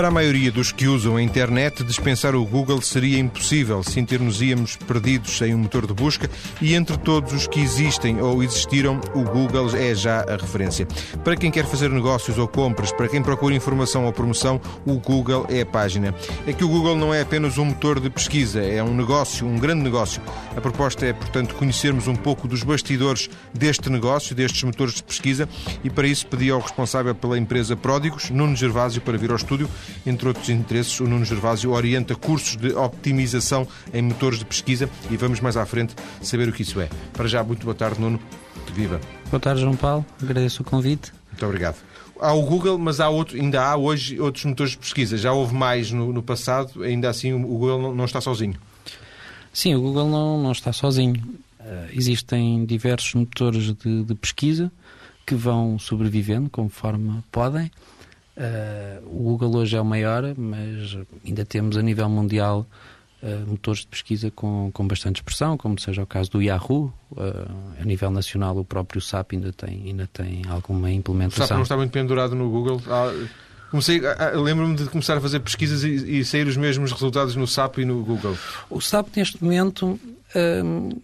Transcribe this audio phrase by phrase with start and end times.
[0.00, 5.36] Para a maioria dos que usam a internet, dispensar o Google seria impossível, sentir-nos-íamos perdidos
[5.36, 9.76] sem um motor de busca e entre todos os que existem ou existiram, o Google
[9.76, 10.88] é já a referência.
[11.22, 15.44] Para quem quer fazer negócios ou compras, para quem procura informação ou promoção, o Google
[15.50, 16.14] é a página.
[16.46, 19.58] É que o Google não é apenas um motor de pesquisa, é um negócio, um
[19.58, 20.22] grande negócio.
[20.56, 25.46] A proposta é, portanto, conhecermos um pouco dos bastidores deste negócio, destes motores de pesquisa,
[25.84, 29.68] e para isso pedi ao responsável pela empresa Pródigos, Nuno Gervásio, para vir ao estúdio
[30.06, 35.16] entre outros interesses, o Nuno Gervásio orienta cursos de optimização em motores de pesquisa e
[35.16, 36.88] vamos mais à frente saber o que isso é.
[37.12, 38.20] Para já, muito boa tarde, Nuno.
[38.74, 39.00] Viva.
[39.30, 40.04] Boa tarde, João Paulo.
[40.22, 41.12] Agradeço o convite.
[41.30, 41.76] Muito obrigado.
[42.20, 45.16] Há o Google, mas há outro, ainda há hoje outros motores de pesquisa.
[45.16, 48.54] Já houve mais no, no passado, ainda assim o Google não, não, está sozinho.
[49.52, 51.16] Sim, o Google não, não está sozinho.
[51.58, 54.70] Uh, existem diversos motores de, de pesquisa
[55.26, 57.70] que vão sobrevivendo conforme podem.
[58.40, 62.66] Uh, o Google hoje é o maior, mas ainda temos a nível mundial
[63.22, 66.90] uh, motores de pesquisa com, com bastante expressão, como seja o caso do Yahoo.
[67.12, 67.20] Uh,
[67.78, 71.44] a nível nacional, o próprio SAP ainda tem, ainda tem alguma implementação.
[71.44, 72.80] O SAP não está muito pendurado no Google.
[72.88, 73.12] Ah,
[73.70, 77.46] comecei, ah, lembro-me de começar a fazer pesquisas e, e, sair os mesmos resultados no
[77.46, 78.38] SAP e no Google.
[78.70, 80.00] O SAP, neste momento,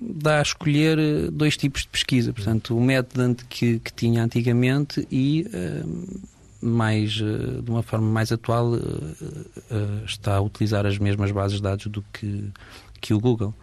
[0.00, 2.33] dá a escolher dois tipos de pesquisa.
[2.33, 5.44] Portanto, o método que, que tinha antigamente e
[6.67, 8.81] mais, eh, de uma forma mais atual, eh,
[9.70, 12.50] eh, está a utilizar as mesmas bases de dados do que,
[13.00, 13.55] que o Google.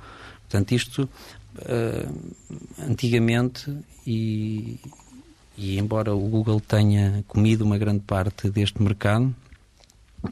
[0.42, 1.10] Portanto, isto
[2.80, 3.72] antigamente,
[4.08, 4.80] e,
[5.56, 9.34] e embora o Google tenha comido uma grande parte deste mercado,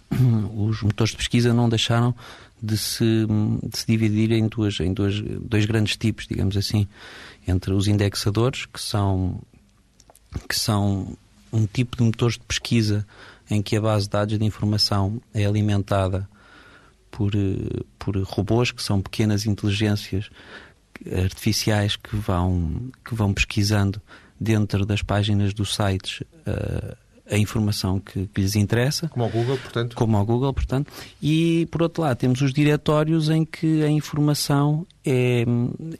[0.55, 2.15] os motores de pesquisa não deixaram
[2.61, 3.27] de se,
[3.63, 6.87] de se dividir em, duas, em duas, dois grandes tipos, digamos assim,
[7.47, 9.39] entre os indexadores, que são,
[10.47, 11.15] que são
[11.51, 13.05] um tipo de motores de pesquisa
[13.49, 16.27] em que a base de dados de informação é alimentada
[17.09, 20.29] por, eh, por robôs, que são pequenas inteligências
[21.23, 24.01] artificiais que vão, que vão pesquisando
[24.39, 26.97] dentro das páginas dos sites uh,
[27.31, 29.07] a informação que, que, lhes interessa.
[29.07, 29.95] Como ao Google, portanto.
[29.95, 30.91] Como ao Google, portanto.
[31.21, 35.45] E, por outro lado, temos os diretórios em que a informação é,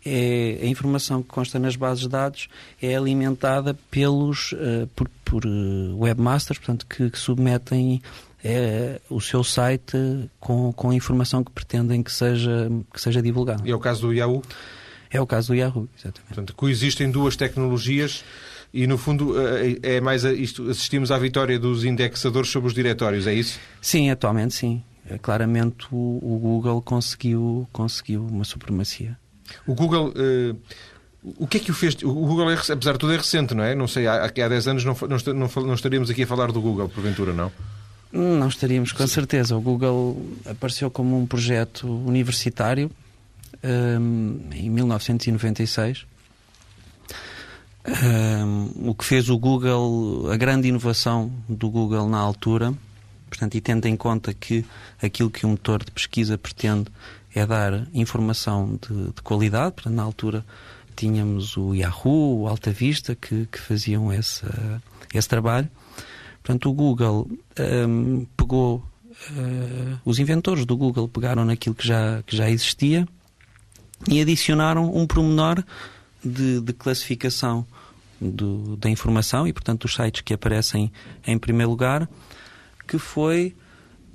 [0.06, 2.50] é a informação que consta nas bases de dados
[2.81, 8.02] é alimentada pelos uh, por, por uh, webmasters, portanto, que, que submetem
[8.44, 9.98] é, o seu site
[10.40, 13.62] com, com a informação que pretendem que seja, que seja divulgada.
[13.66, 14.42] E é o caso do Yahoo?
[15.09, 16.28] É o caso do Yahoo, exatamente.
[16.28, 18.24] Portanto, coexistem duas tecnologias
[18.73, 23.27] e, no fundo, eh, é mais isto, assistimos à vitória dos indexadores sobre os diretórios,
[23.27, 23.59] é isso?
[23.81, 24.81] Sim, atualmente sim.
[25.09, 29.17] É, claramente o, o Google conseguiu, conseguiu uma supremacia.
[29.67, 30.09] O Google...
[30.09, 30.57] Uh,
[31.23, 31.95] o que é que o fez?
[32.01, 33.75] O Google, é, apesar de tudo, é recente, não é?
[33.75, 34.97] Não sei, há, há 10 anos não,
[35.35, 37.51] não, não estaríamos aqui a falar do Google, porventura, não?
[38.11, 39.55] Não estaríamos, com certeza.
[39.55, 42.89] O Google apareceu como um projeto universitário
[43.63, 46.05] um, em 1996
[47.88, 52.74] um, o que fez o Google, a grande inovação do Google na altura,
[53.30, 54.66] portanto, e tendo em conta que
[55.02, 56.88] aquilo que um motor de pesquisa pretende
[57.34, 60.46] é dar informação de, de qualidade, portanto, na altura
[60.96, 64.46] tínhamos o Yahoo, o Alta Vista, que, que faziam esse,
[65.13, 65.69] esse trabalho.
[66.44, 67.30] Portanto, o Google
[67.88, 68.84] um, pegou,
[69.31, 73.08] uh, os inventores do Google pegaram naquilo que já, que já existia
[74.08, 75.63] e adicionaram um promenor
[76.23, 77.65] de, de classificação
[78.19, 80.91] do, da informação e, portanto, dos sites que aparecem
[81.25, 82.07] em primeiro lugar,
[82.87, 83.55] que foi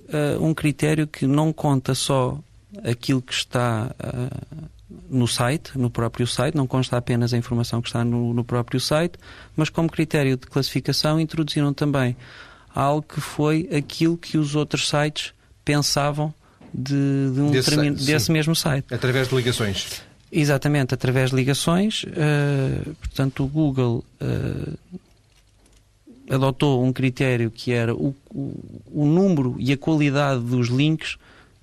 [0.08, 2.38] uh, um critério que não conta só
[2.84, 4.68] aquilo que está uh,
[5.10, 8.78] no site, no próprio site, não consta apenas a informação que está no, no, próprio
[8.78, 9.18] site,
[9.56, 12.16] mas como critério de classificação introduziram também
[12.74, 15.32] algo que foi aquilo que os outros sites
[15.64, 16.32] pensavam
[16.72, 18.92] de, de um desse, desse mesmo site.
[18.92, 20.02] Através de ligações.
[20.38, 22.04] Exatamente, através de ligações.
[22.04, 24.98] Uh, portanto, o Google uh,
[26.28, 31.16] adotou um critério que era o, o, o, número e a qualidade dos links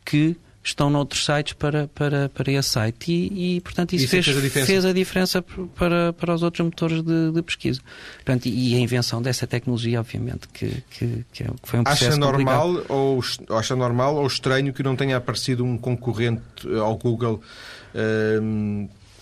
[0.03, 3.11] que estão noutros sites para, para, para esse site.
[3.11, 5.41] E, e portanto, isso, isso fez, fez, a diferença, fez a diferença
[5.75, 7.81] para, para os outros motores de, de pesquisa.
[8.15, 12.17] Portanto, e a invenção dessa tecnologia, obviamente, que, que, que é foi um processo acha
[12.17, 16.43] normal ou Acha normal ou estranho que não tenha aparecido um concorrente
[16.79, 17.41] ao Google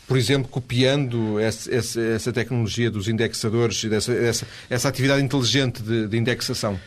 [0.07, 5.81] por exemplo, copiando essa, essa, essa, tecnologia dos indexadores e dessa, essa, essa atividade inteligente
[5.81, 6.77] de, de, indexação?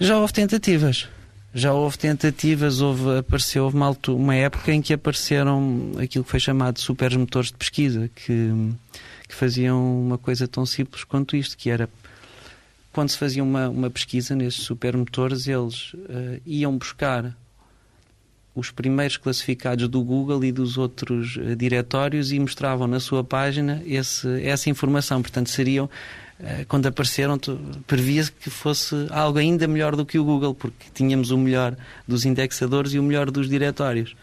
[0.00, 1.08] Já houve tentativas.
[1.58, 6.38] Já houve tentativas, houve, apareceu, houve uma, uma época em que apareceram aquilo que foi
[6.38, 8.52] chamado de super motores de pesquisa, que,
[9.26, 11.88] que faziam uma coisa tão simples quanto isto, que era
[12.92, 17.34] quando se fazia uma, uma pesquisa nesses supermotores, eles uh, iam buscar
[18.54, 23.82] os primeiros classificados do Google e dos outros uh, diretórios e mostravam na sua página
[23.86, 25.22] esse, essa informação.
[25.22, 25.88] Portanto, seriam
[26.68, 27.38] quando apareceram,
[27.86, 32.24] previa-se que fosse algo ainda melhor do que o Google, porque tínhamos o melhor dos
[32.24, 34.14] indexadores e o melhor dos diretórios.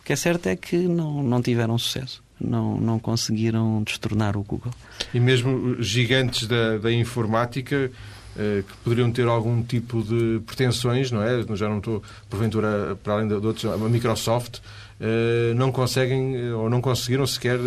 [0.00, 4.42] O que é certo é que não, não tiveram sucesso não, não conseguiram destornar o
[4.42, 4.72] Google.
[5.14, 7.90] E mesmo gigantes da, da informática
[8.36, 11.44] eh, que poderiam ter algum tipo de pretensões, não é?
[11.54, 14.58] Já não estou, porventura, para além de, outros, a Microsoft,
[15.00, 17.58] eh, não conseguem eh, ou não conseguiram sequer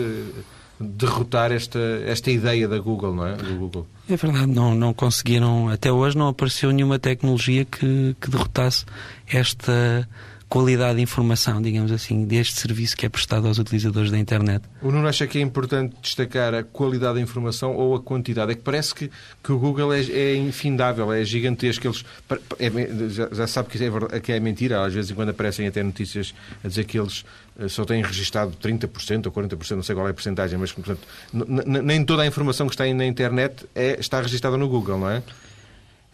[0.80, 3.36] derrotar esta, esta ideia da Google, não é?
[3.36, 3.88] Do Google.
[4.10, 8.86] É verdade, não, não conseguiram, até hoje não apareceu nenhuma tecnologia que, que derrotasse
[9.28, 10.08] esta
[10.48, 14.64] qualidade de informação, digamos assim, deste serviço que é prestado aos utilizadores da internet.
[14.82, 18.52] O Nuno acha que é importante destacar a qualidade da informação ou a quantidade?
[18.52, 19.12] É que parece que,
[19.44, 21.88] que o Google é, é infindável, é gigantesco.
[21.88, 22.06] Eles,
[22.60, 26.34] é, já, já, sabe que é, que é mentira, às vezes quando aparecem até notícias
[26.64, 27.26] a dizer que eles
[27.60, 31.02] eh, só têm registrado 30% ou 40%, não sei qual é a porcentagem, mas portanto,
[31.34, 35.24] nem toda a informação que está na internet é, está registrada no Google, não é?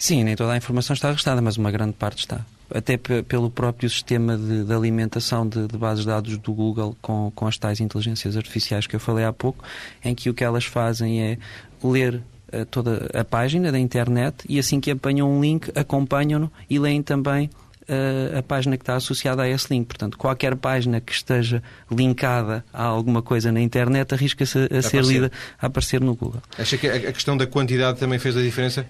[0.02, 2.44] Sim, nem toda a informação está registrada, mas uma grande parte está
[2.74, 7.32] até pelo próprio sistema de, de alimentação de, de, bases de dados do Google com,
[7.36, 9.64] com as tais inteligências artificiais que eu falei há pouco,
[10.04, 11.38] em que o que elas fazem é
[11.84, 12.16] ler
[12.52, 17.04] uh, toda a página da internet e assim que apanham um link, acompanham-no e leem
[17.04, 17.48] também
[17.84, 19.86] uh, a página que está associada a esse link.
[19.86, 21.62] Portanto, qualquer página que esteja
[21.92, 25.32] linkada a alguma coisa na internet arrisca-se a, a ser lida
[25.62, 26.42] a aparecer no Google.
[26.58, 28.84] Acha que a questão da quantidade também fez a diferença?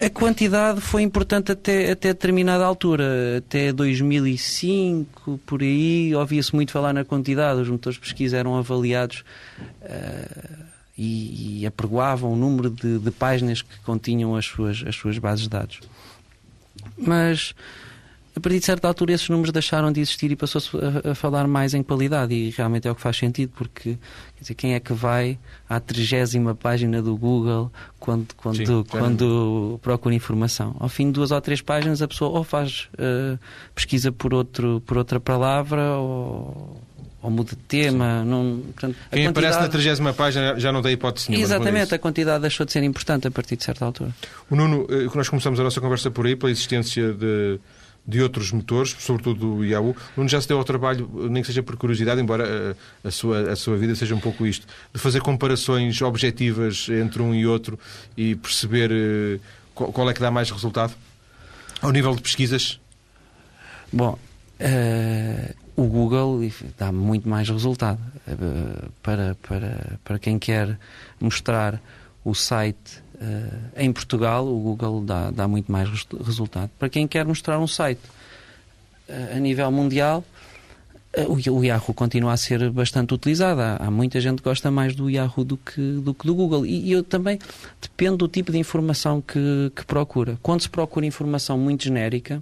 [0.00, 6.92] A quantidade foi importante até, até determinada altura, até 2005, por aí, ouvia-se muito falar
[6.92, 9.24] na quantidade, os motores de pesquisa eram avaliados
[9.82, 10.64] uh,
[10.96, 15.42] e, e apregoavam o número de, de, páginas que continham as suas, as suas bases
[15.42, 15.80] de dados.
[16.96, 17.52] Mas
[18.38, 21.46] a partir de certa altura esses números deixaram de existir e passou-se a, a, falar
[21.46, 23.98] mais em qualidade e realmente é o que faz sentido porque
[24.36, 25.38] quer dizer, quem é que vai
[25.68, 30.74] à trigésima página do Google quando, quando, Sim, quando procura informação?
[30.78, 33.38] Ao fim de duas ou três páginas a pessoa ou faz uh,
[33.74, 36.80] pesquisa por, outro, por outra palavra ou,
[37.20, 38.24] ou muda de tema.
[38.24, 39.28] Não, portanto, Quem quantidade...
[39.28, 41.44] aparece na trigésima página já não tem hipótese nenhuma.
[41.44, 44.14] Exatamente, a quantidade deixou de ser importante a partir de certa altura.
[44.48, 47.58] O Nuno, eh, nós começamos a nossa conversa por aí, pela existência de
[48.08, 49.94] de outros motores, sobretudo do Yahoo.
[50.16, 53.10] Nuno já se deu ao trabalho, nem que seja por curiosidade, embora a, eh, a,
[53.10, 57.46] sua, a sua vida seja um pouco isto, de fazer comparações objetivas entre um e
[57.46, 57.78] outro
[58.16, 59.40] e perceber uh,
[59.74, 60.94] qual, qual, é que dá mais resultado?
[61.82, 62.80] Ao nível de pesquisas?
[63.92, 64.18] Bom,
[64.58, 66.40] uh, o Google
[66.78, 68.00] dá muito mais resultado.
[68.26, 70.78] Uh, para, para, para quem quer
[71.20, 71.78] mostrar
[72.24, 75.88] o site Uh, em Portugal, o Google dá, dá muito mais
[76.24, 76.70] resultado.
[76.78, 78.00] Para quem quer mostrar um site
[79.08, 80.24] uh, a nível mundial,
[81.16, 83.60] uh, o, Yahoo continua a ser bastante utilizado.
[83.60, 86.64] Há, há, muita gente que gosta mais do Yahoo do que do, que do Google.
[86.64, 87.40] E, e eu também
[87.82, 90.38] depende do tipo de informação que, que procura.
[90.40, 92.40] Quando se procura informação muito genérica,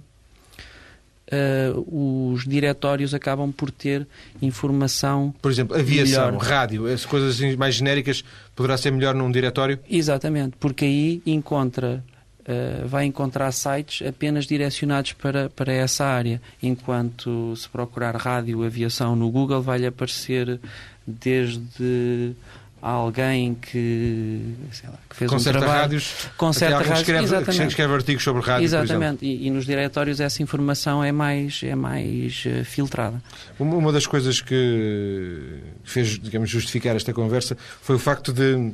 [1.31, 4.07] uh, os diretórios acabam por ter
[4.41, 5.33] informação.
[5.41, 6.41] Por exemplo, aviação, melhor.
[6.41, 8.23] rádio, as coisas assim mais genéricas,
[8.55, 9.79] poderá ser melhor num diretório?
[9.89, 12.03] Exatamente, porque aí encontra.
[12.49, 19.17] Uh, vai encontrar sites apenas direcionados para, para essa área, enquanto se procurar rádio aviação
[19.17, 20.57] no Google vai-lhe aparecer
[21.05, 22.33] desde
[22.81, 24.53] alguém que,
[24.83, 27.67] lá, que fez com um trabalho rádios, com certa rádio escreve, exatamente.
[27.67, 32.43] escreve artigos sobre rádio exatamente e, e, nos diretórios essa informação é mais é mais
[32.45, 33.21] uh, filtrada
[33.59, 38.71] uma, uma, das coisas que fez digamos justificar esta conversa foi o facto de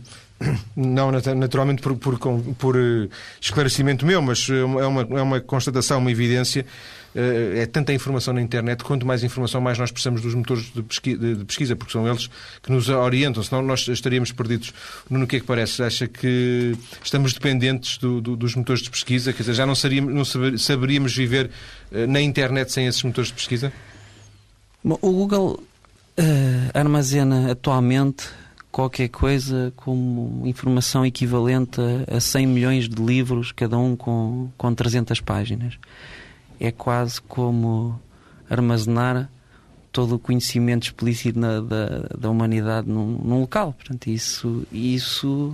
[0.76, 2.18] não naturalmente por, por,
[2.58, 3.10] por eh,
[3.40, 6.66] esclarecimento meu mas é uma, é uma constatação uma evidência
[7.16, 10.82] eh, é tanta informação na internet, quanto mais informação, mais nós precisamos dos motores de
[11.46, 12.30] pesquisa, porque são eles
[12.62, 14.74] que nos orientam, senão nós estaríamos perdidos.
[15.10, 15.84] No que é que parece?
[15.84, 19.32] Acha que estamos dependentes do, do, dos motores de pesquisa?
[19.32, 21.52] Quer dizer, já não, saríamos, não saberíamos viver
[21.92, 23.72] eh, na internet sem esses motores de pesquisa?
[24.84, 25.64] Bom, o Google
[26.20, 26.24] uh,
[26.78, 28.28] armazena atualmente
[28.74, 34.74] qualquer coisa como informação equivalente a, a 100 milhões de livros, cada um com, com
[34.74, 35.78] 300 páginas
[36.60, 38.00] é quase como
[38.50, 39.30] armazenar
[39.92, 43.74] todo o conhecimento explícito na, da, da humanidade num, num, local.
[43.74, 45.50] Portanto, isso, isso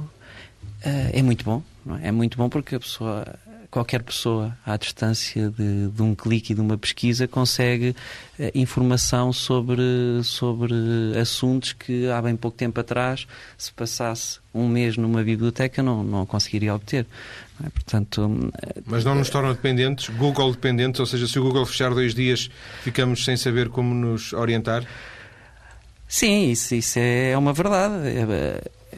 [0.85, 1.61] uh, é muito bom.
[2.01, 2.07] É?
[2.07, 2.11] é?
[2.11, 3.25] muito bom porque a pessoa
[3.69, 7.95] qualquer pessoa, à distância de, de, um clique e de uma pesquisa, consegue
[8.39, 9.81] uh, informação sobre,
[10.23, 10.73] sobre
[11.19, 16.25] assuntos que há bem pouco tempo atrás, se passasse um mês numa biblioteca, não, não
[16.25, 17.05] conseguiria obter.
[17.63, 17.69] É?
[17.69, 18.51] Portanto,
[18.85, 22.49] Mas não nos torna dependentes, Google dependentes, ou seja, se o Google fechar dois dias,
[22.81, 24.83] ficamos sem saber como nos orientar?
[26.07, 27.93] Sim, isso, isso é uma verdade.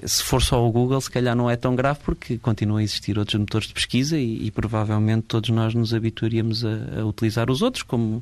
[0.05, 3.17] Se for só o Google, se calhar não é tão grave porque continuam a existir
[3.19, 7.61] outros motores de pesquisa e, e provavelmente todos nós nos habituaríamos a, a utilizar os
[7.61, 8.21] outros como,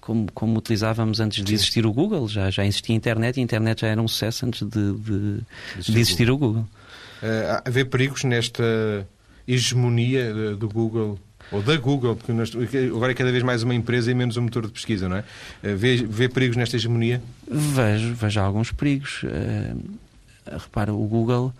[0.00, 2.28] como, como, utilizávamos antes de existir o Google.
[2.28, 5.40] Já, já existia a internet e a internet já era um sucesso antes de, de,
[5.80, 6.66] de existir o Google.
[7.22, 9.06] Uh, há perigos nesta
[9.46, 11.18] hegemonia do Google
[11.52, 14.66] ou da Google, porque agora é cada vez mais uma empresa e menos um motor
[14.66, 15.20] de pesquisa, não é?
[15.62, 17.22] Uh, vê, vê perigos nesta hegemonia?
[17.48, 19.22] Vejo, vejo alguns perigos.
[19.22, 20.03] Uh,
[20.46, 21.52] repara, o Google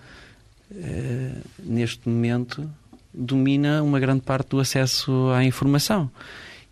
[0.70, 2.70] uh, neste momento
[3.12, 6.10] domina uma grande parte do acesso à informação.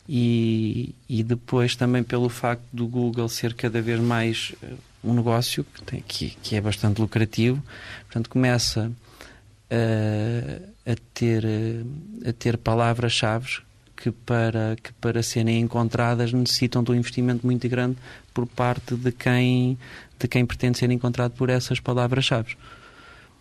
[0.09, 4.53] E, e depois também pelo facto do Google ser cada vez mais
[5.03, 7.63] um negócio que, tem, que, que é bastante lucrativo,
[8.05, 8.91] portanto começa
[9.71, 11.45] a, a ter,
[12.27, 13.61] a ter palavras-chave
[13.97, 17.97] que para, que para serem encontradas necessitam de um investimento muito grande
[18.33, 19.79] por parte de quem,
[20.19, 22.57] de quem pretende ser encontrado por essas palavras-chave.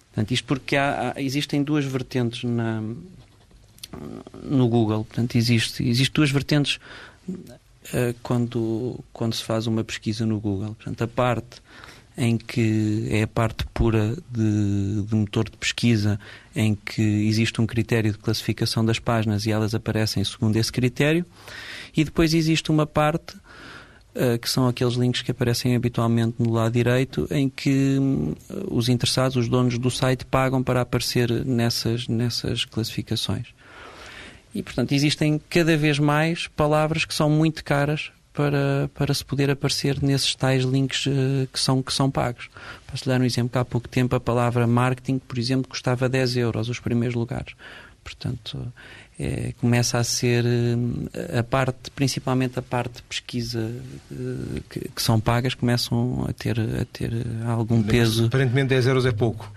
[0.09, 2.81] Portanto, isto porque há, há, existem duas vertentes na,
[4.43, 5.05] no Google.
[5.05, 6.79] Portanto, existe, existe duas vertentes
[7.29, 10.75] uh, quando, quando se faz uma pesquisa no Google.
[10.75, 11.61] Portanto, a parte
[12.17, 16.19] em que é a parte pura de, de, motor de pesquisa,
[16.55, 21.25] em que existe um critério de classificação das páginas e elas aparecem segundo esse critério,
[21.95, 23.35] e depois existe uma parte
[24.41, 29.37] que são aqueles links que aparecem habitualmente no lado direito, em que uh, os interessados,
[29.37, 33.47] os donos do site, pagam para aparecer nessas, nessas classificações.
[34.53, 39.49] E, portanto, existem cada vez mais palavras que são muito caras para, para se poder
[39.49, 42.49] aparecer nesses tais links uh, que, são, que são pagos.
[42.87, 46.69] Posso dar um exemplo há pouco tempo a palavra marketing, por exemplo, custava 10 euros
[46.69, 47.53] os primeiros lugares.
[48.03, 48.71] Portanto,
[49.19, 53.71] é, começa a ser uh, a parte, principalmente a parte de pesquisa
[54.11, 57.11] uh, que, que, são pagas, começam a ter, a ter
[57.45, 58.25] algum peso.
[58.25, 59.51] Aparentemente 10 euros é pouco.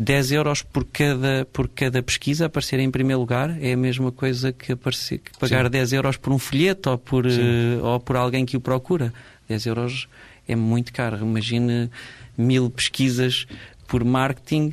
[0.00, 4.50] 10 euros por cada, por cada pesquisa aparecer em primeiro lugar é a mesma coisa
[4.50, 5.70] que, aparecer, que pagar Sim.
[5.72, 9.12] 10 euros por um folheto ou por, uh, ou por alguém que o procura.
[9.46, 10.08] 10 euros
[10.48, 11.18] é muito caro.
[11.18, 11.90] Imagine
[12.36, 13.46] mil pesquisas
[13.86, 14.72] por marketing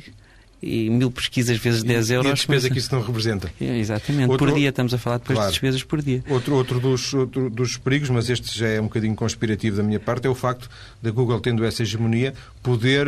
[0.62, 2.28] e mil pesquisas vezes 10 euros.
[2.28, 3.50] E a despesa que isso não representa.
[3.60, 5.50] É, exatamente, outro, por dia, estamos a falar depois claro.
[5.50, 6.22] de despesas por dia.
[6.28, 10.00] Outro, outro, dos, outro dos perigos, mas este já é um bocadinho conspirativo da minha
[10.00, 10.68] parte, é o facto
[11.00, 13.06] da Google, tendo essa hegemonia, poder.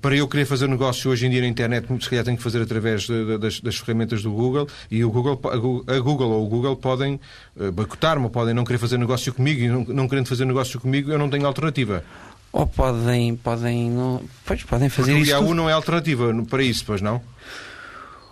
[0.00, 2.62] Para eu querer fazer negócio hoje em dia na internet, se calhar tenho que fazer
[2.62, 5.40] através de, das, das, ferramentas do Google e o Google,
[5.86, 7.20] a Google ou o Google podem
[7.74, 11.10] boicotar-me ou podem não querer fazer negócio comigo e não, não querendo fazer negócio comigo,
[11.10, 12.02] eu não tenho alternativa
[12.52, 15.30] ou podem podem não, pois podem fazer Porque isso.
[15.30, 15.56] O Yahoo tudo.
[15.56, 17.20] não é alternativa para isso, pois não?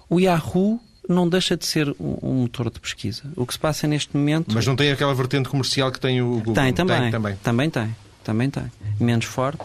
[0.09, 3.23] O Yahoo não deixa de ser um, motor de pesquisa.
[3.37, 4.55] O que se passa neste momento.
[4.55, 6.55] Mas não tem aquela vertente comercial que tem o Google.
[6.55, 7.01] Tem também.
[7.03, 7.37] Tem, também.
[7.43, 7.97] também tem.
[8.25, 8.65] Também tem.
[8.99, 9.63] Menos forte.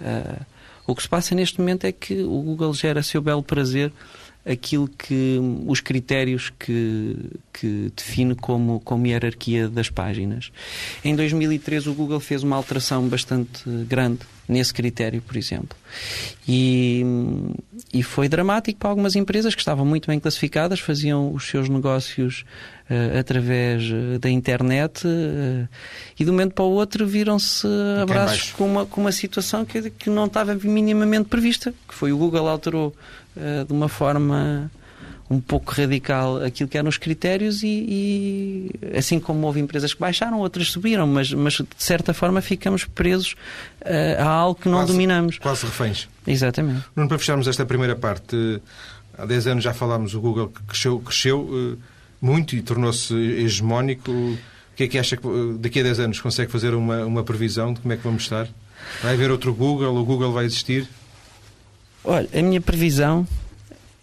[0.00, 0.44] Uh,
[0.86, 3.92] o que se passa neste momento é que o Google gera seu belo prazer
[4.44, 7.16] aquilo que os critérios que,
[7.52, 10.50] que define como, como hierarquia das páginas.
[11.04, 14.20] Em 2013 o Google fez uma alteração bastante grande
[14.50, 15.76] nesse critério, por exemplo.
[16.46, 17.04] E,
[17.94, 22.44] e foi dramático para algumas empresas que estavam muito bem classificadas, faziam os seus negócios
[22.90, 25.68] uh, através eh, da internet uh,
[26.18, 27.66] e de um momento para o outro viram-se
[28.02, 32.18] abraços com uma, com uma situação que, que não estava minimamente prevista, que foi o
[32.18, 32.94] Google alterou
[33.36, 34.70] uh, de uma forma
[35.30, 40.00] um pouco radical aquilo que eram os critérios e, e, assim como houve empresas que
[40.00, 43.36] baixaram, outras subiram, mas, mas de certa forma ficamos presos
[43.82, 45.38] uh, a algo que não quase, dominamos.
[45.38, 46.08] Quase reféns.
[46.26, 46.84] Exatamente.
[46.96, 48.60] Nuno, para fecharmos esta primeira parte,
[49.16, 51.78] há 10 anos já falámos, o Google cresceu, cresceu uh,
[52.20, 54.10] muito e tornou-se hegemónico.
[54.10, 54.36] O
[54.74, 55.28] que é que acha que
[55.60, 58.48] daqui a 10 anos consegue fazer uma, uma previsão de como é que vamos estar?
[59.00, 59.94] Vai haver outro Google?
[59.96, 60.88] O Google vai existir?
[62.02, 63.28] Olha, a minha previsão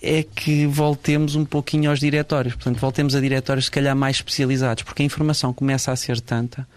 [0.02, 2.56] é que voltemos um pouquinho aos diretórios.
[2.56, 6.68] Portanto, voltemos a diretórios se calhar mais especializados, porque a informação começa a ser tanta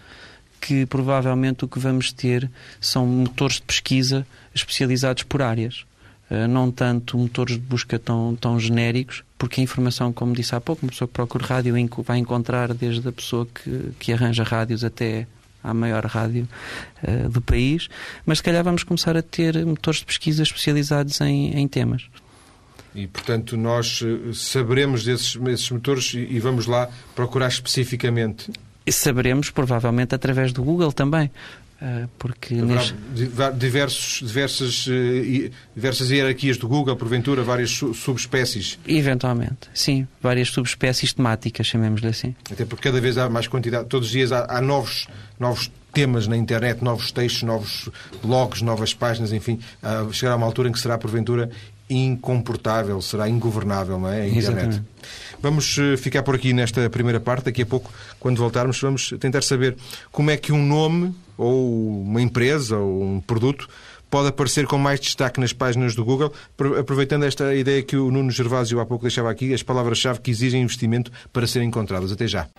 [0.61, 2.49] que provavelmente o que vamos ter
[2.79, 5.85] são motores de pesquisa especializados por áreas.
[6.29, 10.61] Uh, não tanto motores de busca tão, tão genéricos, porque a informação, como disse há
[10.61, 11.73] pouco, uma pessoa que procura rádio
[12.05, 15.27] vai encontrar desde a pessoa que, que arranja rádios até
[15.61, 16.47] à maior rádio
[17.03, 17.89] uh, do país,
[18.25, 22.03] mas se calhar vamos começar a ter motores de pesquisa especializados em, em temas.
[22.93, 28.51] E, portanto, nós eh, saberemos desses, desses motores e, e vamos lá procurar especificamente.
[28.85, 31.31] E saberemos, provavelmente, através do Google também.
[31.81, 32.93] Uh, porque neste...
[33.55, 38.77] diversos, diversas, uh, diversas hierarquias do Google, porventura, várias su subespécies.
[38.87, 40.07] Eventualmente, sim.
[40.21, 42.35] Várias subespécies temáticas, chamemos-lhe assim.
[42.51, 45.07] Até porque cada vez há mais quantidade, todos os dias há, há novos,
[45.39, 47.89] novos temas na internet, novos textos, novos
[48.23, 51.49] blogs, novas páginas, enfim, uh, chegará uma altura em que será, porventura,
[51.93, 54.21] incomportável, será ingovernável, não é?
[54.21, 54.39] A internet.
[54.39, 54.83] Exatamente.
[55.41, 57.45] Vamos eh, ficar por aqui nesta primeira parte.
[57.45, 59.75] Daqui a pouco, quando voltarmos, vamos tentar saber
[60.11, 63.67] como é que um nome, ou uma empresa, ou um produto
[64.11, 66.33] pode aparecer com mais destaque nas páginas do Google,
[66.77, 70.61] aproveitando esta ideia que o Nuno Gervásio há pouco deixava aqui, as palavras-chave que exigem
[70.61, 72.11] investimento para serem encontradas.
[72.11, 72.49] Até já.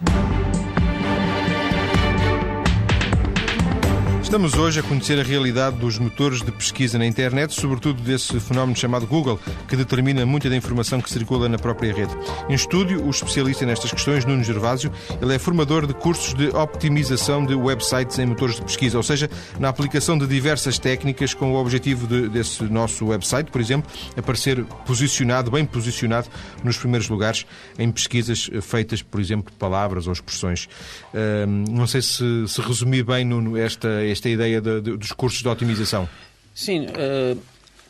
[4.33, 8.75] Estamos hoje a conhecer a realidade dos motores de pesquisa na internet, sobretudo desse fenómeno
[8.75, 12.17] chamado Google, que determina muita da informação que circula na própria rede.
[12.49, 17.45] Em estúdio, o especialista nestas questões, Nuno Gervásio, ele é formador de cursos de optimização
[17.45, 19.29] de websites em motores de pesquisa, ou seja,
[19.61, 24.65] na aplicação de diversas técnicas com o objetivo de, desse nosso website, por exemplo, aparecer
[24.87, 26.29] posicionado, bem posicionado,
[26.65, 27.45] nos primeiros lugares
[27.79, 30.71] em pesquisas feitas, por exemplo, palavras ou expressões.
[31.47, 35.43] não sei se, se resumi bem, Nuno, esta, esta esta ideia de, de, dos cursos
[35.43, 36.09] de otimização?
[36.55, 37.39] Sim, uh,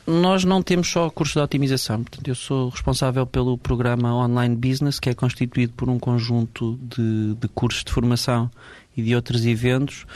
[0.07, 2.03] nós não temos só cursos de otimização.
[2.03, 7.35] Portanto, eu sou responsável pelo programa Online Business, que é constituído por um conjunto de,
[7.35, 8.51] de cursos de formação
[8.97, 10.07] e de outros eventos,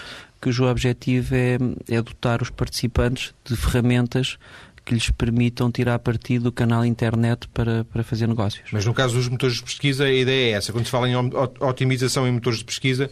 [0.41, 1.59] cujo objetivo é,
[1.89, 4.39] é dotar os participantes de ferramentas
[4.85, 8.69] que lhes permitam tirar partido do canal internet para, para fazer negócios.
[8.71, 10.73] Mas no caso dos motores de pesquisa, a ideia é essa.
[10.73, 11.15] Quando se fala em
[11.61, 13.11] otimização em motores de pesquisa,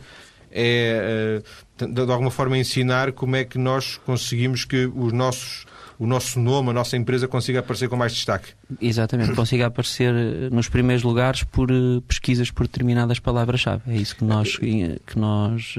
[0.54, 1.42] é
[1.80, 6.40] eh, de alguma forma ensinar como é que nós conseguimos que os nossos o nosso
[6.40, 8.50] nome, a nossa empresa consiga aparecer com mais destaque.
[8.80, 13.82] Exatamente, consiga aparecer eh, nos primeiros lugares por eh, pesquisas por determinadas palavras-chave.
[13.86, 15.74] É isso que nós, que nós,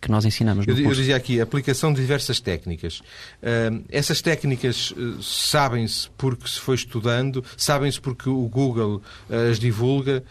[0.00, 0.78] que nós ensinamos eu.
[0.78, 3.02] Eu dizia aqui, aplicação de diversas técnicas.
[3.88, 9.02] essas técnicas sabem-se porque se foi estudando, sabem-se porque o Google
[9.50, 10.22] as divulga.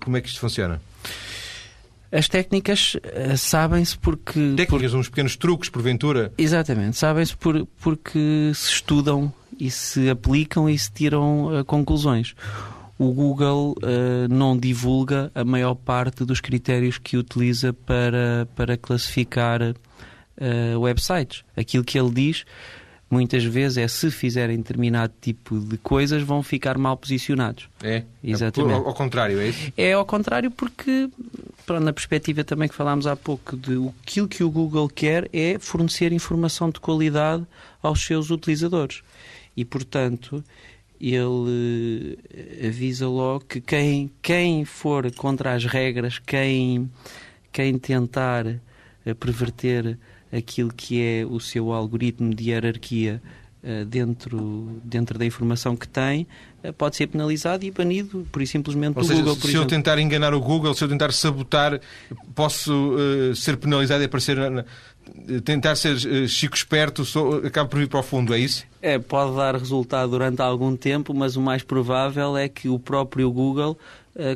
[0.00, 0.80] como é que isto funciona?
[2.12, 4.54] As técnicas uh, sabem-se porque.
[4.56, 4.98] Técnicas, por...
[4.98, 6.32] uns pequenos truques, porventura?
[6.36, 12.34] Exatamente, sabem-se por, porque se estudam e se aplicam e se tiram uh, conclusões.
[12.98, 19.74] O Google uh, não divulga a maior parte dos critérios que utiliza para, para classificar
[20.78, 21.44] websites.
[21.54, 22.46] Aquilo que ele diz
[23.10, 27.68] muitas vezes é se fizerem determinado tipo de coisas vão ficar mal posicionados.
[27.82, 28.04] É?
[28.22, 28.74] Exatamente.
[28.74, 29.72] Ao, ao contrário, é isso?
[29.76, 31.10] É ao contrário porque,
[31.78, 36.12] na perspectiva também que falámos há pouco, de aquilo que o Google quer é fornecer
[36.12, 37.46] informação de qualidade
[37.82, 39.02] aos seus utilizadores.
[39.56, 40.42] E, portanto,
[41.00, 46.90] ele eh, avisa logo que quem, quem for contra as regras, quem,
[47.52, 49.98] quem tentar eh, perverter
[50.32, 53.20] aquilo que é o seu algoritmo de hierarquia
[53.86, 56.26] dentro, dentro da informação que tem,
[56.64, 59.36] uh, pode ser penalizado e banido, por simplesmente, Ou do seja, Google.
[59.36, 61.80] se eu tentar enganar o Google, se eu tentar sabotar,
[62.34, 64.36] posso uh, ser penalizado e aparecer.
[64.36, 64.64] Na,
[65.44, 68.64] tentar ser chico esperto, só, acaba por vir para o fundo, é isso?
[68.80, 73.30] É, pode dar resultado durante algum tempo, mas o mais provável é que o próprio
[73.30, 73.76] Google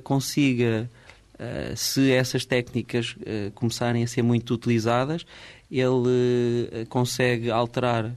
[0.03, 0.89] consiga
[1.35, 5.27] Uh, se essas técnicas uh, começarem a ser muito utilizadas,
[5.69, 8.13] ele uh, consegue alterar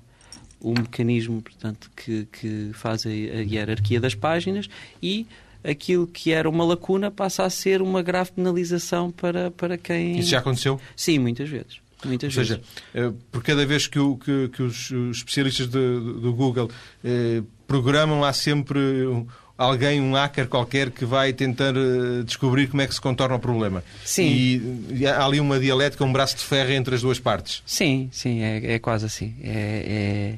[0.62, 4.70] o mecanismo portanto, que, que faz a, a, hierarquia das páginas
[5.02, 5.28] e
[5.64, 10.20] aquilo que era uma lacuna passa a ser uma grave penalização para, para quem.
[10.20, 10.80] Isso já aconteceu?
[10.96, 11.80] Sim, muitas vezes.
[12.06, 12.62] Muitas Ou seja,
[12.94, 13.16] vezes.
[13.32, 16.70] por cada vez que, o, que, que os, especialistas do, do Google
[17.66, 18.80] programam, há sempre
[19.58, 23.40] alguém, um hacker qualquer, que vai tentar uh, descobrir como é que se contorna o
[23.40, 23.84] problema.
[24.06, 24.28] Sim.
[24.28, 27.64] E, e há ali uma dialética, um braço de ferro entre as duas partes.
[27.66, 29.34] Sim, sim, é, é quase assim.
[29.44, 30.38] É,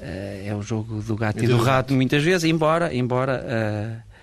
[0.00, 2.94] é, é, é o jogo do gato e, e do, do rato, muitas vezes, embora,
[2.94, 4.14] embora uh,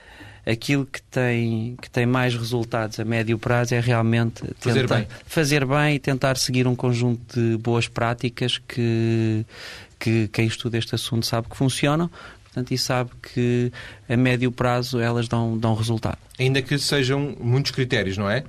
[0.49, 5.07] aquilo que tem, que tem mais resultados a médio prazo é realmente fazer bem.
[5.25, 9.45] fazer bem e tentar seguir um conjunto de boas práticas que,
[9.99, 12.09] que quem estuda este assunto sabe que funcionam,
[12.51, 13.71] portanto, e sabe que
[14.09, 16.17] a médio prazo elas dão, dão resultado.
[16.37, 18.43] Ainda que sejam muitos critérios, não é?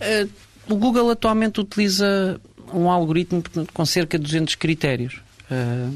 [0.00, 0.30] Uh,
[0.68, 2.40] o Google atualmente utiliza
[2.72, 5.20] um algoritmo com cerca de 200 critérios.
[5.50, 5.94] Uh,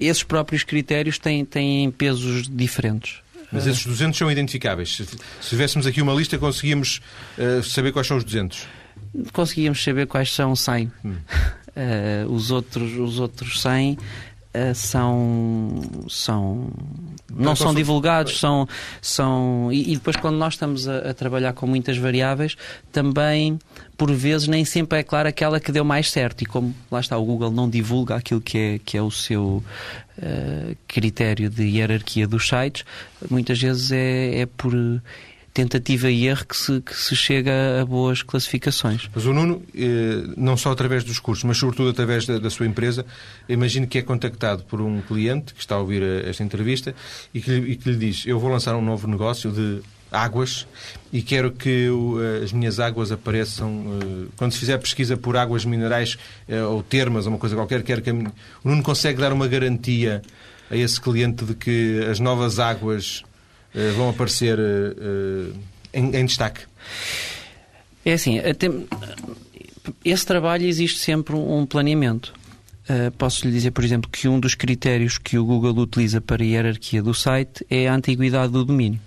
[0.00, 3.20] esses próprios critérios têm, têm pesos diferentes.
[3.50, 4.96] Mas esses 200 são identificáveis.
[4.96, 5.06] Se,
[5.48, 7.00] tivéssemos aqui uma lista, conseguíamos
[7.38, 8.66] uh, saber quais são os 200?
[9.32, 10.92] Conseguíamos saber quais são 100.
[11.04, 11.14] Hum.
[11.74, 13.98] Uh, os, outros, os outros 100 uh,
[14.74, 16.70] são, são
[17.30, 18.66] não são divulgados, são,
[19.00, 22.56] são e, e, depois quando nós estamos a, a, trabalhar com muitas variáveis,
[22.90, 23.58] também
[23.96, 26.42] por vezes nem sempre é clara aquela que deu mais certo.
[26.42, 29.62] E como lá está o Google não divulga aquilo que é que é o seu
[30.18, 32.84] uh, critério de hierarquia dos sites,
[33.30, 34.72] muitas vezes é, é por
[35.58, 39.10] tentativa e erro que se, que se chega a boas classificações.
[39.12, 42.64] Mas o Nuno, eh, não só através dos cursos, mas sobretudo através da, da, sua
[42.64, 43.04] empresa,
[43.48, 46.94] imagino que é contactado por um cliente que está a ouvir esta entrevista
[47.34, 49.80] e que, e que lhe diz: Eu vou lançar um novo negócio de
[50.12, 50.66] águas
[51.12, 51.88] e quero que
[52.44, 53.98] as minhas águas apareçam.
[54.00, 56.16] Eh, quando se fizer pesquisa por águas minerais
[56.48, 58.10] eh, ou termas ou uma coisa qualquer, quero que.
[58.10, 60.22] A, o Nuno consegue dar uma garantia
[60.70, 63.27] a esse cliente de que as novas águas eh,
[63.96, 65.52] vão aparecer eh,
[65.92, 66.62] em, em destaque?
[68.04, 68.40] É assim,
[70.04, 72.32] esse trabalho existe sempre um planeamento.
[72.88, 76.42] Uh, posso lhe dizer, por exemplo, que um dos critérios que o Google utiliza para
[76.42, 78.98] a hierarquia do site é a antiguidade do domínio.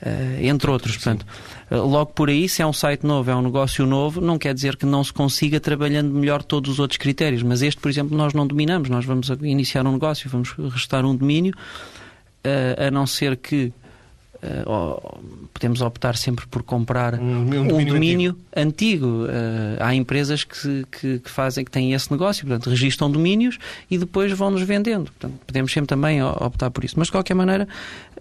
[0.00, 1.26] Uh, entre outros, portanto,
[1.70, 4.54] uh, logo por aí, se é um site novo, é um negócio novo, não quer
[4.54, 8.16] dizer que não se consiga trabalhando melhor todos os outros critérios, mas este, por exemplo,
[8.16, 11.54] nós não dominamos, nós vamos iniciar um negócio, vamos restar um domínio,
[12.78, 13.72] a não ser que
[14.42, 15.20] uh,
[15.52, 19.06] podemos optar sempre por comprar um, um domínio, domínio antigo.
[19.06, 19.24] antigo.
[19.24, 23.58] Uh, há empresas que, que, que, fazem, que têm esse negócio, portanto, registram domínios
[23.90, 25.04] e depois vão-nos vendendo.
[25.04, 26.94] Portanto, podemos sempre também optar por isso.
[26.98, 27.68] Mas, de qualquer maneira,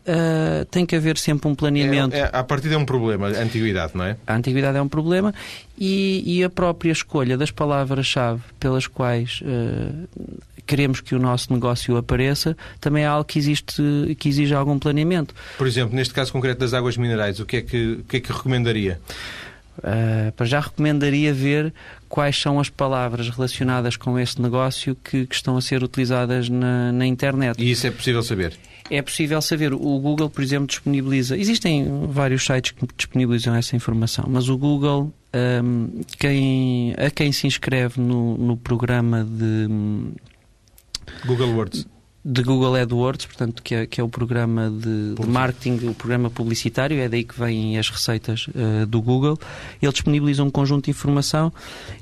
[0.01, 2.15] Uh, tem que haver sempre um planeamento.
[2.15, 4.17] É, é, a partir é um problema, a antiguidade, não é?
[4.25, 5.31] A antiguidade é um problema
[5.77, 10.07] e, e a própria escolha das palavras-chave pelas quais uh,
[10.65, 13.81] queremos que o nosso negócio apareça, também é algo que, existe,
[14.19, 15.33] que exige algum planeamento.
[15.57, 18.19] Por exemplo, neste caso concreto das águas minerais, o que é que, o que, é
[18.19, 18.99] que recomendaria?
[19.77, 21.73] Uh, para já recomendaria ver
[22.09, 26.91] quais são as palavras relacionadas com este negócio que, que estão a ser utilizadas na,
[26.91, 27.57] na, internet.
[27.57, 28.53] E isso é possível saber?
[28.89, 29.73] É possível saber.
[29.73, 31.37] O Google, por exemplo, disponibiliza.
[31.37, 35.11] Existem vários sites que disponibilizam essa informação, mas o Google,
[35.63, 39.67] um, quem, a quem se inscreve no, no programa de
[41.25, 41.87] Google Words.
[42.23, 46.29] De Google AdWords, portanto, que é, que é o programa de, de, marketing, o programa
[46.29, 49.39] publicitário, é daí que vêm as receitas uh, do Google.
[49.81, 51.51] Ele disponibiliza um conjunto de informação,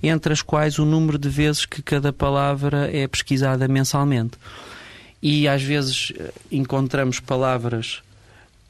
[0.03, 4.37] entre as quais o número de vezes que cada palavra é pesquisada mensalmente.
[5.21, 8.01] E às vezes eh, encontramos palavras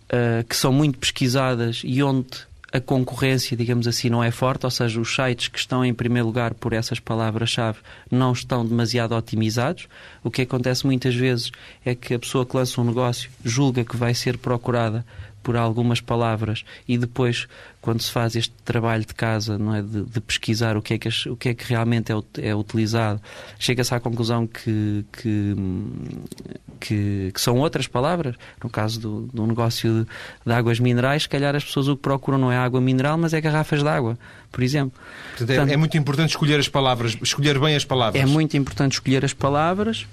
[0.10, 4.72] uh, que são muito pesquisadas e onde a concorrência, digamos assim, não é forte, ou
[4.72, 7.80] seja, os sites que estão em primeiro lugar por essas palavras-chave
[8.12, 9.88] não estão demasiado otimizados.
[10.24, 11.52] O que acontece muitas vezes
[11.84, 15.06] é que a pessoa que lança um negócio julga que vai ser procurada
[15.50, 17.48] por algumas palavras e depois,
[17.82, 21.00] quando se faz este trabalho de casa, não é, de, de pesquisar o que é
[21.00, 23.20] que, o que, é que realmente é, é utilizado,
[23.58, 25.56] chega-se à conclusão que, que,
[26.80, 28.36] que, que, são outras palavras.
[28.64, 30.08] No caso do, do negócio de,
[30.46, 33.34] de, águas minerais, se calhar as pessoas o que procuram não é água mineral, mas
[33.34, 34.20] é garrafas de água,
[34.52, 35.02] por exemplo.
[35.30, 38.22] Portanto, é, Portanto, é muito importante escolher as palavras, escolher bem as palavras.
[38.22, 40.06] É muito importante escolher as palavras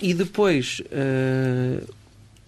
[0.00, 1.98] e depois uh,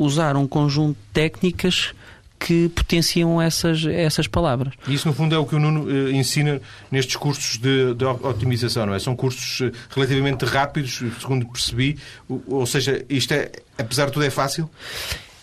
[0.01, 1.93] usar um conjunto de técnicas
[2.39, 4.73] que potenciam essas, essas palavras.
[4.89, 6.59] E isso, no fundo, é o que o Nuno uh, ensina
[6.91, 8.99] nestes cursos de, de, otimização, não é?
[8.99, 14.25] São cursos uh, relativamente rápidos, segundo percebi, ou, ou, seja, isto é, apesar de tudo,
[14.25, 14.71] é fácil?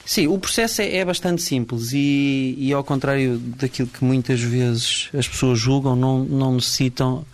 [0.04, 5.10] Sim, o processo é, é bastante simples e, e, ao contrário daquilo que muitas vezes
[5.16, 7.26] as pessoas julgam, não, não necessitam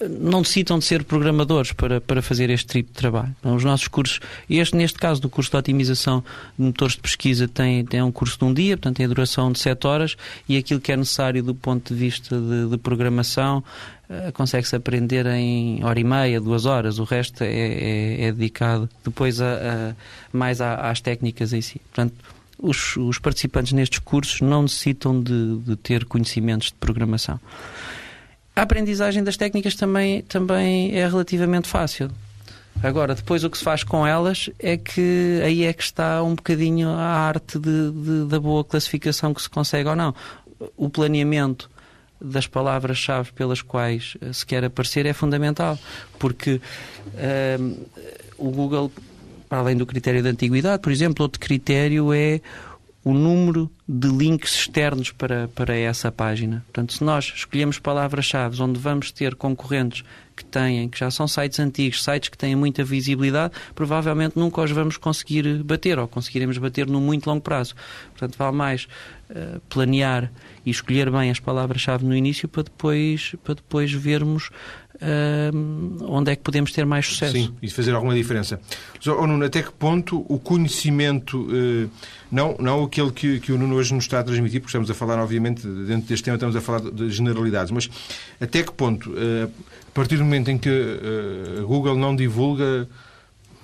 [0.00, 3.34] não necessitam de ser programadores para, para fazer este tipo de trabalho.
[3.38, 6.24] Então, os nossos cursos, este, neste caso do curso de otimização
[6.58, 9.52] de motores de pesquisa, tem, tem um curso de um dia, portanto tem a duração
[9.52, 10.16] de 7 horas
[10.48, 13.62] e aquilo que é necessário do ponto de vista de, de programação
[14.10, 16.98] uh, consegue-se aprender em hora e meia, duas horas.
[16.98, 19.94] O resto é, é, é dedicado depois a, a
[20.32, 21.80] mais a, às técnicas em si.
[21.92, 22.14] Portanto,
[22.58, 27.38] os, os participantes nestes cursos não necessitam de, de ter conhecimentos de programação.
[28.56, 32.10] A aprendizagem das técnicas também, também é relativamente fácil.
[32.82, 36.34] Agora, depois o que se faz com elas é que aí é que está um
[36.34, 40.14] bocadinho a arte de, de, da boa classificação que se consegue ou não.
[40.76, 41.70] O planeamento
[42.20, 45.78] das palavras-chave pelas quais eh, se quer aparecer é fundamental,
[46.18, 46.60] porque
[47.18, 47.74] ehm,
[48.38, 48.90] o Google,
[49.48, 52.40] para além do critério de antiguidade, por exemplo, outro critério é
[53.04, 56.64] o número de links externos para, para essa página.
[56.64, 60.02] Portanto, se nós escolhemos palavras-chave onde vamos ter concorrentes
[60.34, 64.70] que têm, que já são sites antigos, sites que têm muita visibilidade, provavelmente nunca os
[64.70, 67.74] vamos conseguir bater ou conseguiremos bater no muito longo prazo.
[68.10, 68.88] Portanto, vale mais
[69.34, 70.30] uh, planear
[70.64, 74.50] e escolher bem as palavras-chave no início para depois, para depois vermos
[74.96, 77.32] uh, onde é que podemos ter mais sucesso.
[77.32, 78.60] Sim, e fazer alguma diferença.
[79.06, 81.90] Oh, Nuno, até que ponto o conhecimento, uh,
[82.30, 84.94] não, não aquele que, que o Nuno hoje nos está a transmitir, porque estamos a
[84.94, 87.90] falar, obviamente, dentro deste tema estamos a falar de generalidades, mas
[88.40, 89.50] até que ponto, uh,
[89.86, 92.88] a partir do momento em que a Google não divulga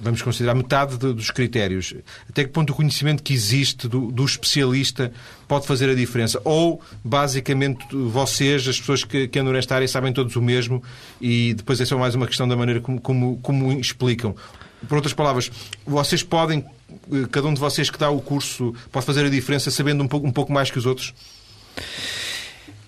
[0.01, 1.95] vamos considerar metade de, dos critérios.
[2.29, 5.13] Até que ponto o conhecimento que existe do, do, especialista
[5.47, 6.41] pode fazer a diferença?
[6.45, 10.83] Ou, basicamente, vocês, as pessoas que, que, andam nesta área, sabem todos o mesmo
[11.21, 14.35] e depois é só mais uma questão da maneira como, como, como explicam?
[14.89, 15.51] Por outras palavras,
[15.85, 16.65] vocês podem,
[17.31, 20.27] cada um de vocês que dá o curso, pode fazer a diferença sabendo um pouco,
[20.27, 21.13] um pouco mais que os outros?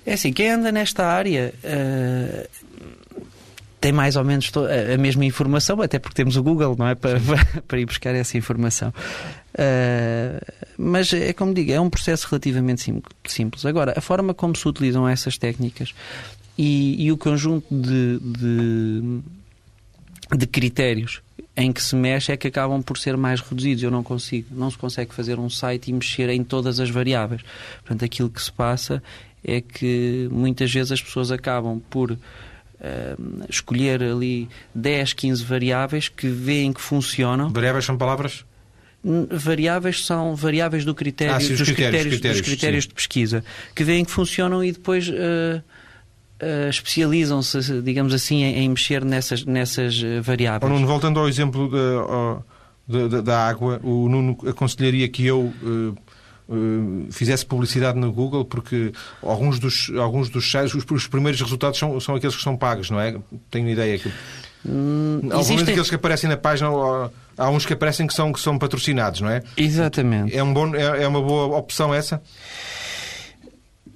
[0.06, 1.52] É assim, quem anda nesta área.
[1.62, 2.61] Uh
[3.82, 4.50] tem mais ou menos
[4.94, 6.94] a mesma informação, até porque temos o Google, não é?
[6.94, 7.18] Para,
[7.66, 8.90] para ir buscar essa informação.
[9.54, 10.40] Uh,
[10.78, 12.82] mas é como digo, é um processo relativamente
[13.26, 13.66] simples.
[13.66, 15.92] Agora, a forma como se utilizam essas técnicas
[16.56, 19.20] e, e o conjunto de, de,
[20.38, 21.20] de critérios
[21.56, 23.82] em que se mexe é que acabam por ser mais reduzidos.
[23.82, 27.42] Eu não consigo, não se consegue fazer um site e mexer em todas as variáveis.
[27.80, 29.02] Portanto, aquilo que se passa
[29.44, 32.16] é que muitas vezes as pessoas acabam por
[32.82, 37.48] uh, escolher ali 10, 15 variáveis que veem que funcionam.
[37.50, 38.44] Variáveis são palavras?
[39.30, 43.44] Variáveis são variáveis do critério, ah, sim, dos, critérios, critérios, critérios, dos critérios de pesquisa,
[43.74, 49.44] que veem que funcionam e depois uh, uh, especializam-se, digamos assim, em, em, mexer nessas,
[49.44, 50.70] nessas variáveis.
[50.70, 51.68] Oh, Nuno, voltando ao exemplo
[52.88, 56.00] da, da, da, água, o Nuno aconselharia que eu eh,
[57.10, 61.98] fizesse publicidade no Google, porque alguns dos, alguns dos sites, os, os, primeiros resultados são,
[62.00, 63.16] são aqueles que são pagos, não é?
[63.50, 64.10] Tenho ideia que.
[64.64, 65.64] Hum, Alguns existem...
[65.64, 66.68] daqueles que aparecem na página,
[67.36, 69.42] há uns que aparecem que são, que são patrocinados, não é?
[69.56, 70.36] Exatamente.
[70.36, 72.22] É, um bom, é, é uma boa opção essa?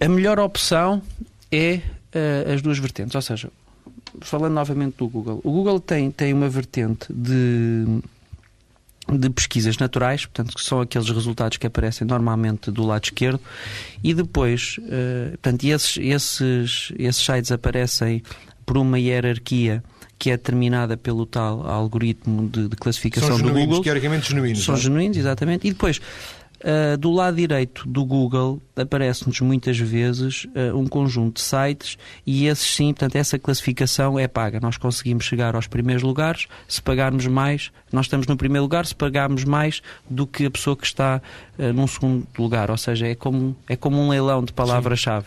[0.00, 1.00] A melhor opção
[1.52, 1.80] é
[2.14, 3.48] uh, as duas vertentes, ou seja,
[4.20, 8.00] falando novamente do Google, o Google tem, tem uma vertente de
[9.12, 13.40] de pesquisas naturais, portanto, que são aqueles resultados que aparecem normalmente do lado esquerdo,
[14.02, 18.22] e depois, uh, portanto, esses, esses, esses sites aparecem
[18.64, 19.82] por uma hierarquia
[20.18, 23.82] que é determinada pelo tal algoritmo de, de classificação do Google.
[23.82, 24.64] Teoricamente genuínos.
[24.64, 24.80] São não?
[24.80, 24.82] É?
[24.82, 25.68] genuínos, exatamente.
[25.68, 26.00] E depois,
[26.58, 32.46] Uh, do lado direito do Google aparece-nos muitas vezes uh, um conjunto de sites e
[32.46, 34.58] esses sim, portanto, essa classificação é paga.
[34.58, 38.94] Nós conseguimos chegar aos primeiros lugares, se pagarmos mais, nós estamos no primeiro lugar, se
[38.94, 41.20] pagarmos mais do que a pessoa que está
[41.58, 42.70] uh, num segundo lugar.
[42.70, 45.26] Ou seja, é como, é como um leilão de palavra-chave.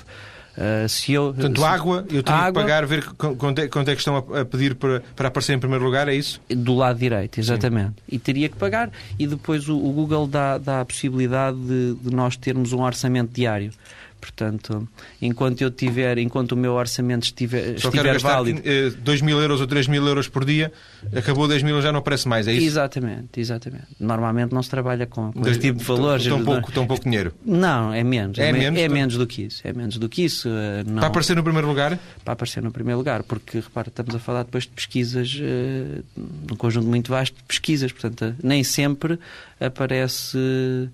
[0.60, 3.89] Uh, se eu, Portanto, se, água, eu tenho água, que pagar, ver quanto é, quanto
[3.89, 6.41] é que estão a, a, pedir para, para aparecer em primeiro lugar, é isso?
[6.50, 7.91] Do lado direito, exatamente.
[7.91, 8.04] Sim.
[8.10, 8.91] E teria que pagar.
[9.17, 13.32] E depois o, o Google dá, dá a possibilidade de, de nós termos um orçamento
[13.34, 13.72] diário.
[14.19, 14.88] Portanto,
[15.21, 18.62] enquanto eu tiver, enquanto o meu orçamento estiver, Só estiver válido.
[19.01, 20.71] 2 eh, mil euros ou 3 mil euros por dia,
[21.15, 22.65] acabou 10 mil já não aparece mais, é isso?
[22.65, 23.88] Exatamente, exatamente.
[23.99, 26.25] Normalmente não se trabalha com, com esse tipo de valores.
[26.25, 27.34] Tão pouco, tão pouco dinheiro?
[27.45, 28.38] Não, é menos.
[28.38, 29.62] É, é menos, é menos do que isso.
[29.63, 30.49] É menos do que isso.
[30.49, 30.99] Eh, não...
[30.99, 31.97] Para aparecer no primeiro lugar?
[32.23, 36.03] Para aparecer no primeiro lugar, porque, repara, estamos a falar depois de pesquisas, uh,
[36.51, 39.17] um conjunto muito vasto de pesquisas, portanto, nem sempre
[39.60, 40.38] aparece.
[40.38, 40.89] Uh,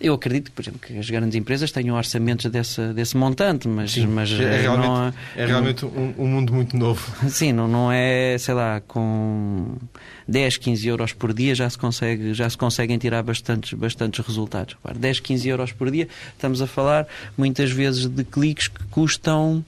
[0.00, 4.06] eu acredito, por exemplo, que as grandes empresas tenham orçamentos desse, desse montante, mas, Sim,
[4.06, 7.02] mas é, realmente, não, é realmente um, um, mundo muito novo.
[7.28, 9.76] Sim, não, não é, sei lá, com
[10.28, 14.76] 10, 15 euros por dia já se, consegue, já se conseguem tirar bastantes, bastantes resultados.
[14.96, 19.64] 10, 15 euros por dia, estamos a falar muitas vezes de cliques que custam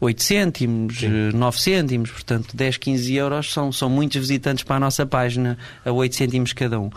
[0.00, 1.30] 8 cêntimos, Sim.
[1.32, 5.58] 9 eh, cêntimos, portanto 10, 15 euros são, são muitos visitantes para a nossa página
[5.84, 6.90] a 8 cêntimos cada um.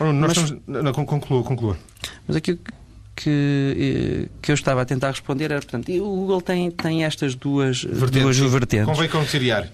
[0.00, 0.62] nós mas, estamos...
[0.66, 1.78] Não, conclua, conclua.
[2.26, 2.58] Mas aqui
[3.14, 7.34] que, eh, que eu estava a tentar responder era, portanto, o Google tem, tem estas
[7.34, 8.22] duas vertentes.
[8.22, 8.86] Duas vertentes.
[8.86, 9.68] Convém conciliar.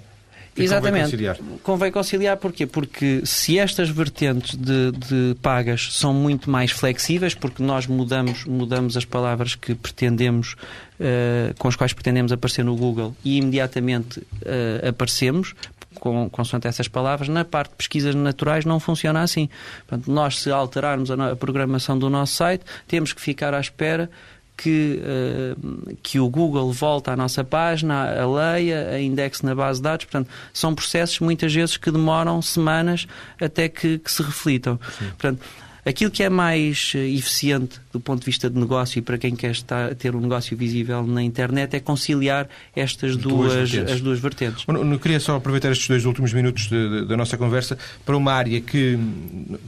[0.57, 0.93] Exatamente.
[0.93, 1.39] Convém conciliar.
[1.63, 2.67] convém conciliar porquê?
[2.67, 8.97] Porque se estas vertentes de, de, pagas são muito mais flexíveis, porque nós mudamos, mudamos
[8.97, 10.55] as palavras que pretendemos,
[10.99, 15.55] uh, com as quais pretendemos aparecer no Google e imediatamente uh, aparecemos,
[16.01, 19.49] com, consoante essas palavras, na parte de pesquisas naturais não funciona assim.
[19.87, 24.11] Portanto, nós, se alterarmos a, a programação do nosso site, temos que ficar à espera
[24.57, 29.81] que, uh, que o Google volta à nossa página, a leia, a indexe na base
[29.81, 30.07] de dados.
[30.07, 33.07] Portanto, são processos muitas vezes que demoram semanas
[33.41, 34.79] até que, que se reflitam.
[34.99, 35.07] Sim.
[35.09, 35.41] Portanto,
[35.87, 39.37] Aquilo que é mais eh, eficiente do ponto de vista de negócio e para quem
[39.37, 43.95] quer estar, ter um negócio visível na internet é conciliar estas duas, duas vertentes.
[43.95, 44.65] as duas vertentes.
[44.67, 48.17] Eu, eu queria só aproveitar estes dois últimos minutos de, de, da nossa conversa para
[48.17, 48.99] uma área que,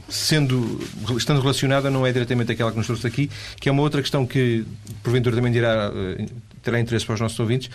[0.09, 0.81] sendo,
[1.17, 4.25] estando relacionada, não é diretamente aquela que nos trouxe aqui, que é uma outra questão
[4.25, 4.65] que,
[5.01, 6.25] porventura, também dirá eh,
[6.61, 7.69] terá interesse para os nossos ouvintes.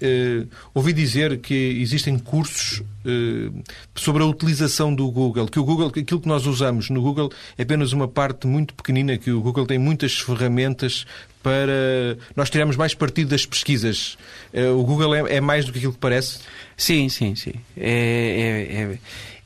[0.00, 3.62] Uh, ouvi dizer que existem cursos uh,
[3.94, 7.62] sobre a utilização do Google, que o Google, aquilo que nós usamos no Google é
[7.62, 11.04] apenas uma parte muito pequenina, que o Google tem muitas ferramentas
[11.42, 14.16] para nós tirarmos mais partido das pesquisas.
[14.52, 16.40] Uh, o Google é, é, mais do que aquilo que parece?
[16.76, 17.54] Sim, sim, sim.
[17.76, 18.98] É, é, é...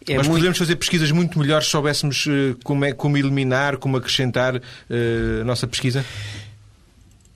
[0.09, 0.31] É Nós muito...
[0.31, 2.26] poderíamos fazer pesquisas muito melhores se soubéssemos
[2.64, 4.61] como, é, como eliminar, como acrescentar uh,
[5.40, 6.05] a nossa pesquisa?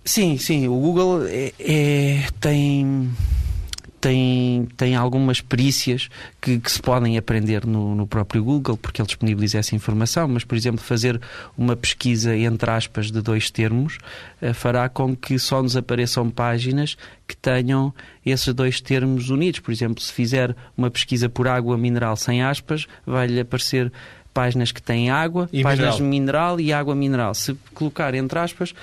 [0.06, 0.68] Sim, sim.
[0.68, 3.10] O Google é, é, tem,
[4.00, 6.08] tem, tem algumas perícias
[6.40, 10.28] que, que se podem aprender no, no, próprio Google, porque ele disponibiliza essa informação.
[10.28, 11.20] Mas, por exemplo, fazer
[11.58, 13.98] uma pesquisa entre aspas de dois termos
[14.40, 17.92] uh, fará com que só nos apareçam páginas que tenham
[18.24, 19.58] esses dois termos unidos.
[19.58, 23.90] Por exemplo, se fizer uma pesquisa por água mineral sem aspas, vai-lhe aparecer
[24.32, 26.56] páginas que têm água, e páginas mineral.
[26.56, 27.34] mineral e água mineral.
[27.34, 28.74] Se colocar entre aspas,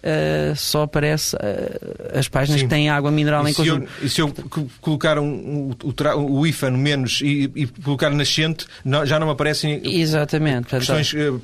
[0.00, 2.66] Uh, só aparece uh, as páginas Sim.
[2.66, 3.86] que têm água mineral e em conjunto.
[4.02, 4.32] e se eu
[4.80, 5.76] colocar um, um,
[6.16, 10.68] o, IFA no menos e, e colocar nascente, não, já não aparecem Exatamente.
[10.68, 11.38] Questões, uh,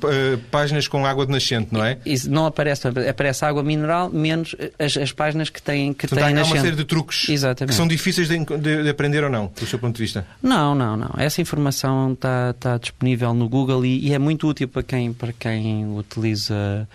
[0.49, 1.99] páginas com água de nascente, não é?
[2.27, 6.39] Não aparece, aparece água mineral menos as, as páginas que têm, que Portanto, têm há
[6.39, 6.57] nascente.
[6.57, 7.73] uma série de truques Exatamente.
[7.73, 10.25] que são difíceis de, de, de, aprender ou não, do seu ponto de vista?
[10.41, 11.11] Não, não, não.
[11.17, 15.31] Essa informação está, está disponível no Google e, e é muito útil para quem, para
[15.31, 16.87] quem utiliza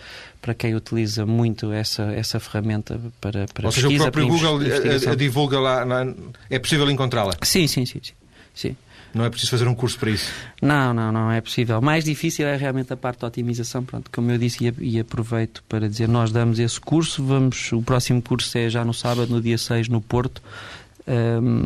[0.42, 4.60] para quem utiliza muito essa, essa ferramenta para, para Ou seja, pesquisa, o próprio Google
[5.08, 6.12] a, a divulga lá, na,
[6.50, 7.32] é possível encontrá-la?
[7.42, 8.12] Sim, sim, sim, sim,
[8.52, 8.76] sim.
[9.14, 10.32] Não é preciso fazer um curso para isso?
[10.60, 11.80] Não, não, não é possível.
[11.80, 13.84] Mais difícil é realmente a parte da otimização.
[13.84, 17.82] Pronto, como eu disse e, e aproveito para dizer, nós damos esse curso, vamos, o
[17.82, 20.42] próximo curso é já no sábado, no dia 6, no Porto.
[21.06, 21.64] Um,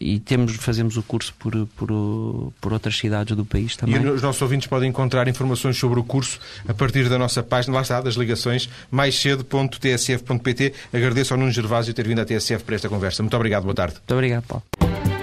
[0.00, 4.00] e temos, fazemos o curso por, por, por outras cidades do país também.
[4.00, 7.74] E os nossos ouvintes podem encontrar informações sobre o curso a partir da nossa página,
[7.74, 10.72] lá está, das ligações, mais cedo.tsf.pt.
[10.92, 13.22] Agradeço ao Nuno Gervásio ter vindo à TSF para esta conversa.
[13.22, 13.96] Muito obrigado, boa tarde.
[13.96, 15.17] Muito obrigado, Paulo.